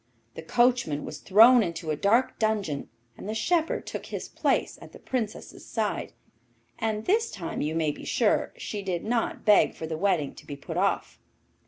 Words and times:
The 0.33 0.41
coachman 0.41 1.05
was 1.05 1.19
thrown 1.19 1.61
into 1.61 1.91
a 1.91 1.95
dark 1.95 2.39
dungeon, 2.39 2.89
and 3.15 3.29
the 3.29 3.35
shepherd 3.35 3.85
took 3.85 4.07
his 4.07 4.27
place 4.27 4.79
at 4.81 4.93
the 4.93 4.97
Princess's 4.99 5.63
side, 5.63 6.13
and 6.79 7.05
this 7.05 7.29
time, 7.29 7.61
you 7.61 7.75
may 7.75 7.91
be 7.91 8.03
sure, 8.03 8.51
she 8.57 8.81
did 8.81 9.05
not 9.05 9.45
beg 9.45 9.75
for 9.75 9.85
the 9.85 9.99
wedding 9.99 10.33
to 10.33 10.47
be 10.47 10.55
put 10.55 10.75
off. 10.75 11.19